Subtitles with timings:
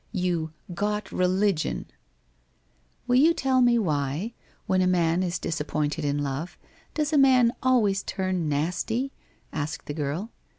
[0.13, 0.51] You"
[0.87, 1.85] got religion!"'
[2.79, 4.33] * Will you tell me why,
[4.65, 6.57] when a man is disappointed in love,
[6.95, 9.11] does a man always turn nasty?'
[9.53, 10.31] asked the girl.